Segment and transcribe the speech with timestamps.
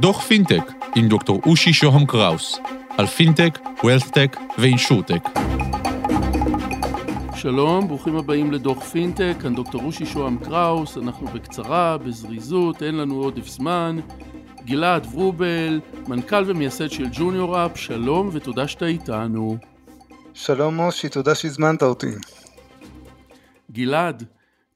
[0.00, 2.58] דוח פינטק עם דוקטור אושי שוהם קראוס
[2.98, 5.28] על פינטק, WealthTech ו InsurTech.
[7.34, 13.14] שלום, ברוכים הבאים לדוח פינטק, כאן דוקטור אושי שוהם קראוס, אנחנו בקצרה, בזריזות, אין לנו
[13.14, 13.96] עודף זמן.
[14.64, 19.56] גלעד ורובל, מנכ"ל ומייסד של ג'וניור אפ, שלום ותודה שאתה איתנו.
[20.34, 22.10] שלום אושי, תודה שהזמנת אותי.
[23.72, 24.24] גלעד,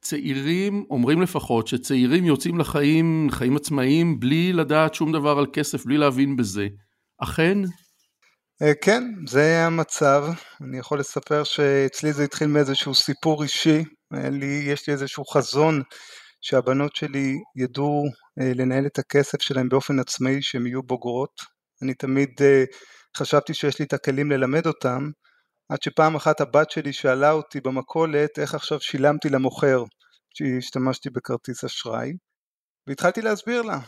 [0.08, 5.98] צעירים, אומרים לפחות שצעירים יוצאים לחיים, חיים עצמאיים, בלי לדעת שום דבר על כסף, בלי
[5.98, 6.66] להבין בזה.
[7.22, 7.58] אכן?
[8.62, 10.24] אה, כן, זה המצב.
[10.60, 13.84] אני יכול לספר שאצלי זה התחיל מאיזשהו סיפור אישי.
[14.12, 15.82] לי, יש לי איזשהו חזון
[16.40, 18.04] שהבנות שלי ידעו
[18.40, 21.40] אה, לנהל את הכסף שלהם באופן עצמאי, שהן יהיו בוגרות.
[21.82, 22.64] אני תמיד אה,
[23.16, 25.10] חשבתי שיש לי את הכלים ללמד אותם,
[25.68, 29.82] עד שפעם אחת הבת שלי שאלה אותי במכולת איך עכשיו שילמתי למוכר
[30.36, 32.12] שהשתמשתי בכרטיס אשראי,
[32.86, 33.78] והתחלתי להסביר לה,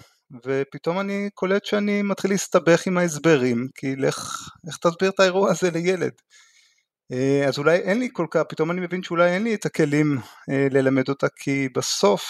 [0.46, 5.70] ופתאום אני קולט שאני מתחיל להסתבך עם ההסברים, כי לך, איך תסביר את האירוע הזה
[5.70, 6.12] לילד?
[7.12, 10.18] אה, אז אולי אין לי כל כך, פתאום אני מבין שאולי אין לי את הכלים
[10.50, 12.22] אה, ללמד אותה, כי בסוף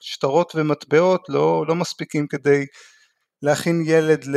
[0.00, 2.66] שטרות ומטבעות לא, לא מספיקים כדי
[3.42, 4.36] להכין ילד ל,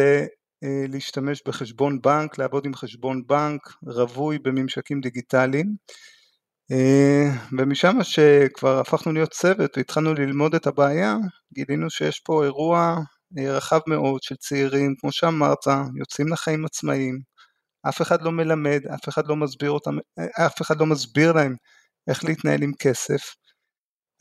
[0.63, 5.75] אה, להשתמש בחשבון בנק, לעבוד עם חשבון בנק רווי בממשקים דיגיטליים.
[7.57, 11.15] ומשם שכבר הפכנו להיות צוות והתחלנו ללמוד את הבעיה,
[11.53, 12.95] גילינו שיש פה אירוע
[13.37, 15.67] רחב מאוד של צעירים, כמו שאמרת,
[15.99, 17.19] יוצאים לחיים עצמאיים,
[17.89, 19.97] אף אחד לא מלמד, אף אחד לא מסביר אותם,
[20.45, 21.55] אף אחד לא מסביר להם
[22.09, 23.35] איך להתנהל עם כסף,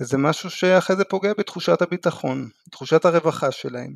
[0.03, 3.95] וזה משהו שאחרי זה פוגע בתחושת הביטחון, תחושת הרווחה שלהם,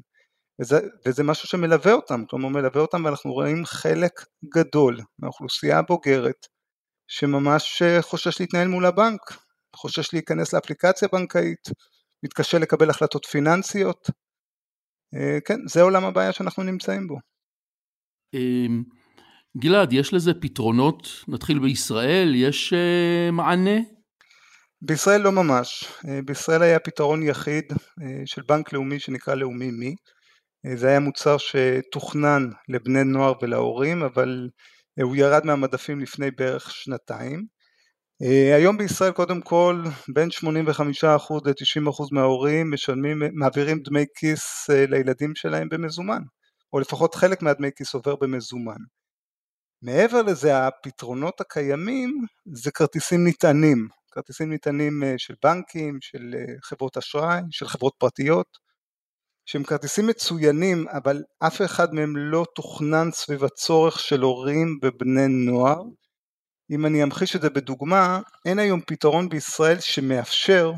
[0.60, 4.12] וזה, וזה משהו שמלווה אותם, כלומר מלווה אותם ואנחנו רואים חלק
[4.54, 6.46] גדול מהאוכלוסייה הבוגרת
[7.08, 9.20] שממש חושש להתנהל מול הבנק,
[9.76, 11.68] חושש להיכנס לאפליקציה בנקאית,
[12.24, 14.10] מתקשה לקבל החלטות פיננסיות,
[15.14, 17.16] אה, כן, זה עולם הבעיה שאנחנו נמצאים בו.
[18.34, 18.82] אמ,
[19.56, 21.08] גלעד, יש לזה פתרונות?
[21.28, 23.80] נתחיל בישראל, יש uh, מענה?
[24.82, 25.84] בישראל לא ממש.
[26.24, 27.64] בישראל היה פתרון יחיד
[28.24, 29.94] של בנק לאומי שנקרא לאומי מי.
[30.74, 34.48] זה היה מוצר שתוכנן לבני נוער ולהורים, אבל
[35.02, 37.46] הוא ירד מהמדפים לפני בערך שנתיים.
[38.22, 39.82] Uh, היום בישראל קודם כל
[40.14, 40.44] בין 85%
[41.44, 46.22] ל-90% מההורים משלמים, מעבירים דמי כיס uh, לילדים שלהם במזומן,
[46.72, 48.78] או לפחות חלק מהדמי כיס עובר במזומן.
[49.82, 56.96] מעבר לזה הפתרונות הקיימים זה כרטיסים נטענים, כרטיסים נטענים אה, של בנקים, של אה, חברות
[56.96, 58.58] אשראי, של חברות פרטיות,
[59.48, 65.82] שהם כרטיסים מצוינים אבל אף אחד מהם לא תוכנן סביב הצורך של הורים ובני נוער.
[66.70, 70.72] אם אני אמחיש את זה בדוגמה, אין היום פתרון בישראל שמאפשר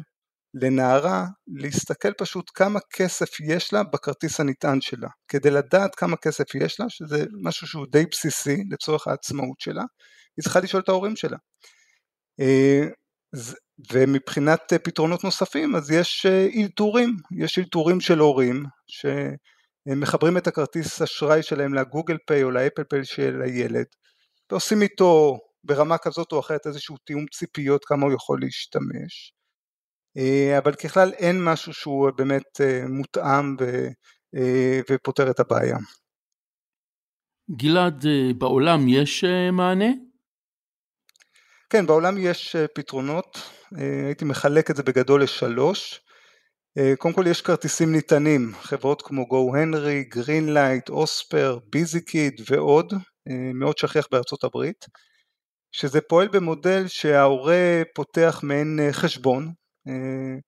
[0.55, 6.81] לנערה להסתכל פשוט כמה כסף יש לה בכרטיס הנטען שלה, כדי לדעת כמה כסף יש
[6.81, 9.83] לה, שזה משהו שהוא די בסיסי לצורך העצמאות שלה,
[10.37, 11.37] היא צריכה לשאול את ההורים שלה.
[13.95, 21.03] אה, ומבחינת פתרונות נוספים אז יש אה, אלתורים, יש אלתורים של הורים שמחברים את הכרטיס
[21.03, 23.87] אשראי שלהם לגוגל פיי או לאפל פיי של הילד
[24.51, 29.33] ועושים איתו ברמה כזאת או אחרת איזשהו תיאום ציפיות כמה הוא יכול להשתמש
[30.19, 33.89] אה, אבל ככלל אין משהו שהוא באמת אה, מותאם ו,
[34.37, 35.77] אה, ופותר את הבעיה.
[37.57, 38.05] גלעד,
[38.39, 39.91] בעולם יש מענה?
[41.71, 43.39] כן, בעולם יש פתרונות,
[43.77, 46.01] הייתי מחלק את זה בגדול לשלוש.
[46.99, 51.59] קודם כל יש כרטיסים נטענים, חברות כמו GoHenry, Greenlight, Osper,
[52.49, 52.93] ועוד,
[53.55, 54.87] מאוד שכיח בארצות הברית,
[55.73, 59.53] שזה פועל במודל שההורה פותח מעין חשבון,
[59.89, 60.39] אה,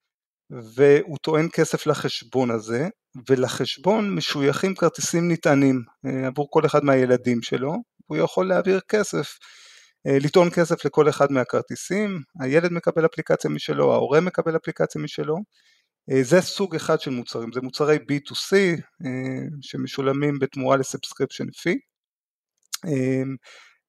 [0.74, 2.88] והוא טוען כסף לחשבון הזה,
[3.30, 7.72] ולחשבון משויכים כרטיסים נטענים אה, עבור כל אחד מהילדים שלו,
[8.06, 9.71] הוא יכול להעביר כסף, אה,
[10.06, 15.36] לטעון כסף לכל אחד מהכרטיסים, הילד מקבל אפליקציה משלו, ההורה מקבל אפליקציה משלו,
[16.22, 18.56] זה סוג אחד של מוצרים, זה מוצרי B2C
[19.60, 21.78] שמשולמים בתמורה ל subscription fee.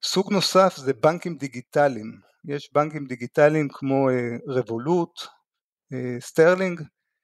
[0.04, 2.12] סוג נוסף זה בנקים דיגיטליים,
[2.46, 4.10] יש בנקים דיגיטליים כמו
[4.48, 5.22] Revolut,
[5.94, 6.82] אה, Starling,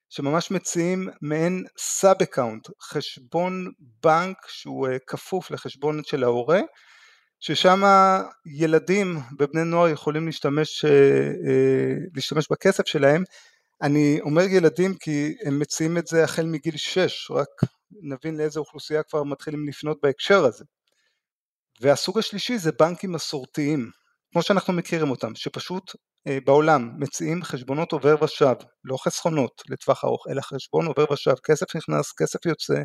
[0.08, 3.72] שממש מציעים מעין sub account, חשבון
[4.02, 6.60] בנק שהוא אה, כפוף לחשבון של ההורה,
[7.40, 7.82] ששם
[8.46, 10.90] ילדים ובני נוער יכולים להשתמש, אה,
[12.14, 13.24] להשתמש בכסף שלהם.
[13.82, 17.70] אני אומר ילדים כי הם מציעים את זה החל מגיל 6, רק
[18.02, 20.64] נבין לאיזה אוכלוסייה כבר מתחילים לפנות בהקשר הזה.
[21.80, 23.90] והסוג השלישי זה בנקים מסורתיים,
[24.32, 25.92] כמו שאנחנו מכירים אותם, שפשוט
[26.44, 28.54] בעולם מציעים חשבונות עובר ושב,
[28.84, 32.82] לא חסכונות לטווח ארוך, אלא חשבון עובר ושב, כסף נכנס, כסף יוצא,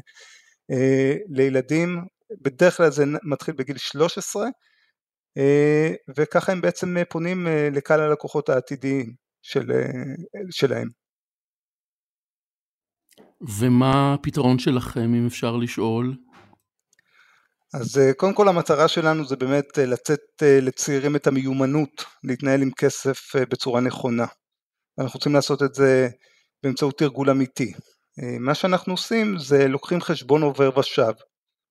[1.29, 2.05] לילדים,
[2.41, 4.47] בדרך כלל זה מתחיל בגיל 13,
[6.17, 9.71] וככה הם בעצם פונים לקהל הלקוחות העתידיים של,
[10.51, 10.89] שלהם.
[13.59, 16.15] ומה הפתרון שלכם, אם אפשר לשאול?
[17.73, 22.61] אז אה, קודם כל המטרה שלנו זה באמת אה, לתת אה, לצעירים את המיומנות להתנהל
[22.61, 24.25] עם כסף בצורה נכונה.
[24.99, 26.09] אנחנו רוצים לעשות את זה
[26.63, 27.73] באמצעות תרגול אמיתי.
[28.39, 31.11] מה שאנחנו עושים זה לוקחים חשבון עובר ושב,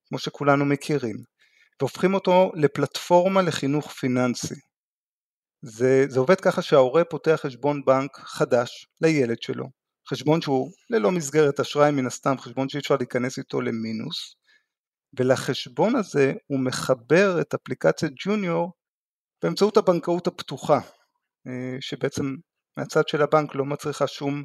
[0.09, 1.17] כמו שכולנו מכירים,
[1.81, 4.55] והופכים אותו לפלטפורמה לחינוך פיננסי.
[5.62, 9.65] זה, זה עובד ככה שההורה פותח חשבון בנק חדש לילד שלו,
[10.11, 14.37] חשבון שהוא ללא מסגרת אשראי מן הסתם, חשבון שאי אפשר להיכנס איתו למינוס,
[15.19, 18.73] ולחשבון הזה הוא מחבר את אפליקציית ג'וניור
[19.43, 20.81] באמצעות הבנקאות הפתוחה,
[21.47, 22.35] אה, שבעצם
[22.77, 24.45] מהצד של הבנק לא מצריכה שום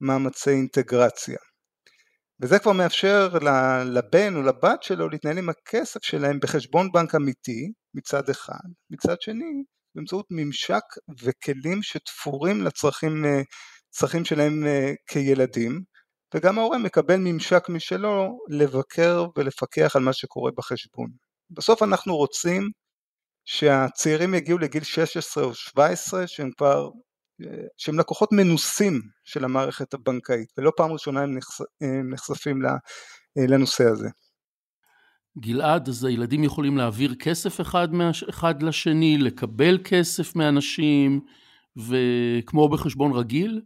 [0.00, 1.38] מאמצי אינטגרציה.
[2.42, 3.28] וזה כבר מאפשר
[3.84, 9.62] לבן או לבת שלו להתנהל עם הכסף שלהם בחשבון בנק אמיתי מצד אחד, מצד שני
[9.94, 10.82] באמצעות ממשק
[11.22, 15.82] וכלים שתפורים לצרכים אה, שלהם אה, כילדים
[16.34, 21.10] וגם ההורה מקבל ממשק משלו לבקר ולפקח על מה שקורה בחשבון.
[21.50, 22.70] בסוף אנחנו רוצים
[23.44, 26.88] שהצעירים יגיעו לגיל 16 או 17 שהם כבר,
[27.76, 32.62] שהם לקוחות מנוסים של המערכת הבנקאית ולא פעם ראשונה הם, נחש, הם נחשפים
[33.36, 34.08] לנושא הזה.
[35.40, 41.20] גלעד, אז הילדים יכולים להעביר כסף אחד, מה, אחד לשני, לקבל כסף מאנשים,
[41.76, 43.60] וכמו בחשבון רגיל?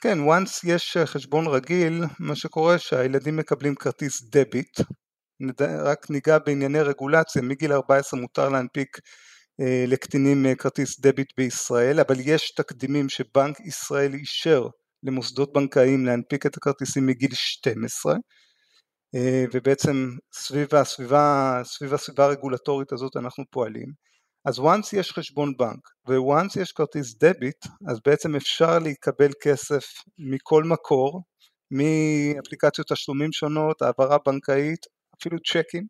[0.00, 4.80] כן, once יש אה, חשבון רגיל, מה שקורה שהילדים מקבלים כרטיס דביט,
[5.60, 9.02] רק ניגע בענייני רגולציה, מגיל 14 מותר להנפיק אה,
[9.86, 14.66] לקטינים אה, כרטיס דביט בישראל, אבל יש תקדימים שבנק ישראל אישר
[15.02, 18.14] למוסדות בנקאיים להנפיק את הכרטיסים מגיל 12,
[19.14, 23.92] אה, ובעצם סביב הסביבה, סביב הסביבה הרגולטורית הזאת אנחנו פועלים.
[24.44, 29.84] אז once יש חשבון בנק ו-once יש כרטיס דביט, אז בעצם אפשר לקבל כסף
[30.18, 31.22] מכל מקור,
[31.70, 34.80] מאפליקציות תשלומים שונות, העברה בנקאית,
[35.20, 35.86] אפילו צ'קים,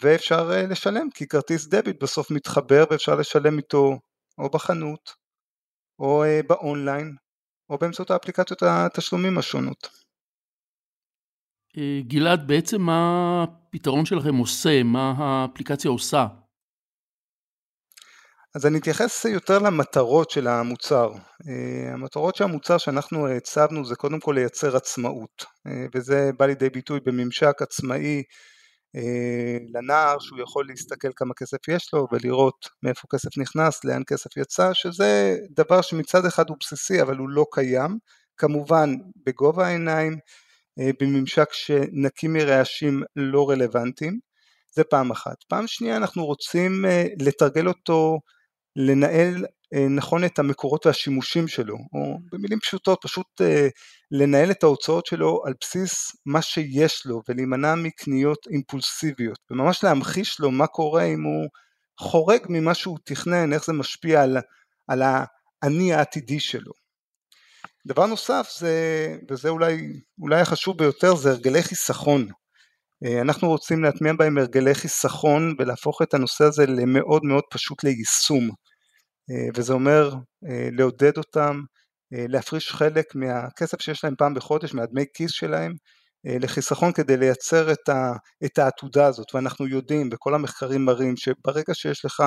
[0.00, 3.98] ואפשר אה, לשלם, כי כרטיס דביט בסוף מתחבר ואפשר לשלם איתו
[4.38, 5.14] או בחנות,
[5.98, 7.16] או אה, באונליין,
[7.70, 9.88] או באמצעות האפליקציות התשלומים השונות.
[11.78, 14.82] אה, גלעד, בעצם מה הפתרון שלכם עושה?
[14.82, 16.26] מה האפליקציה עושה?
[18.54, 21.12] אז אני אתייחס יותר למטרות של המוצר.
[21.92, 25.44] המטרות של המוצר שאנחנו הצבנו זה קודם כל לייצר עצמאות,
[25.94, 28.22] וזה בא לידי ביטוי בממשק עצמאי
[29.74, 34.74] לנער שהוא יכול להסתכל כמה כסף יש לו ולראות מאיפה כסף נכנס, לאן כסף יצא,
[34.74, 37.98] שזה דבר שמצד אחד הוא בסיסי אבל הוא לא קיים,
[38.36, 38.94] כמובן
[39.26, 40.18] בגובה העיניים,
[41.00, 44.18] בממשק שנקי מרעשים לא רלוונטיים,
[44.74, 45.36] זה פעם אחת.
[45.48, 46.84] פעם שנייה אנחנו רוצים
[47.20, 48.18] לתרגל אותו
[48.76, 49.44] לנהל
[49.74, 53.68] אה, נכון את המקורות והשימושים שלו, או במילים פשוטות פשוט אה,
[54.10, 60.50] לנהל את ההוצאות שלו על בסיס מה שיש לו ולהימנע מקניות אימפולסיביות, וממש להמחיש לו
[60.50, 61.48] מה קורה אם הוא
[62.00, 64.36] חורג ממה שהוא תכנן, איך זה משפיע על,
[64.88, 66.72] על האני העתידי שלו.
[67.86, 69.76] דבר נוסף זה, וזה אולי,
[70.20, 72.28] אולי החשוב ביותר, זה הרגלי חיסכון.
[73.04, 78.50] אה, אנחנו רוצים להטמיע בהם הרגלי חיסכון ולהפוך את הנושא הזה למאוד מאוד פשוט ליישום.
[79.30, 80.14] אה, וזה אומר
[80.48, 81.60] אה, לעודד אותם
[82.12, 85.74] להפריש חלק מהכסף שיש להם פעם בחודש, מהדמי כיס שלהם,
[86.24, 88.12] לחיסכון כדי לייצר את, ה,
[88.44, 92.22] את העתודה הזאת, ואנחנו יודעים, וכל המחקרים מראים שברגע שיש לך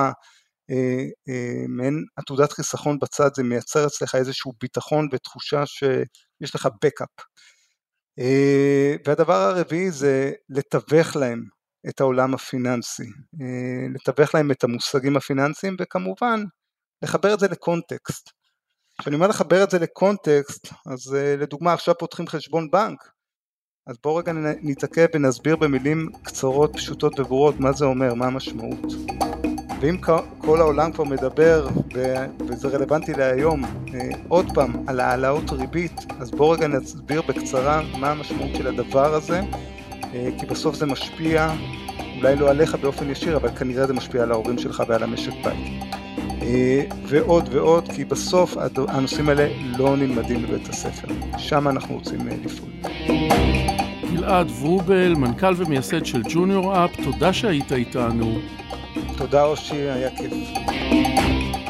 [1.68, 7.08] מעין עתודת חיסכון בצד, זה מייצר אצלך איזשהו ביטחון ותחושה שיש לך בקאפ.
[9.06, 11.44] והדבר הרביעי זה לתווך להם
[11.88, 13.06] את העולם הפיננסי,
[13.94, 16.44] לתווך להם את המושגים הפיננסיים, וכמובן
[17.02, 18.39] לחבר את זה לקונטקסט.
[19.00, 23.10] כשאני אומר לחבר את זה לקונטקסט, אז uh, לדוגמה עכשיו פותחים חשבון בנק,
[23.86, 28.92] אז בואו רגע נתעכב ונסביר במילים קצרות, פשוטות וברורות מה זה אומר, מה המשמעות.
[29.80, 29.96] ואם
[30.38, 31.68] כל העולם כבר מדבר,
[32.48, 33.90] וזה רלוונטי להיום, uh,
[34.28, 39.40] עוד פעם, על העלאות ריבית, אז בואו רגע נסביר בקצרה מה המשמעות של הדבר הזה,
[39.40, 40.06] uh,
[40.40, 41.54] כי בסוף זה משפיע,
[42.16, 45.99] אולי לא עליך באופן ישיר, אבל כנראה זה משפיע על ההורים שלך ועל המשק בית.
[46.42, 48.56] אה, ועוד ועוד, כי בסוף
[48.88, 51.08] הנושאים האלה לא נלמדים בבית הספר.
[51.38, 52.70] שם אנחנו רוצים אה, לפעול.
[54.14, 58.38] גלעד ורובל, מנכ"ל ומייסד של ג'וניור אפ, תודה שהיית איתנו.
[59.16, 60.32] תודה אושי, היה כיף.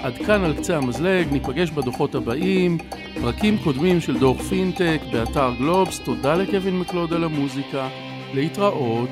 [0.02, 2.78] עד כאן על קצה המזלג, ניפגש בדוחות הבאים,
[3.20, 7.88] פרקים קודמים של דוח פינטק באתר גלובס, תודה לקווין מקלוד על המוזיקה,
[8.34, 9.10] להתראות.